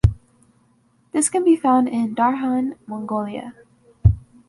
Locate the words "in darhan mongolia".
1.87-3.53